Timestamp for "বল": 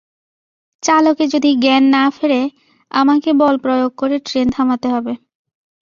3.33-3.55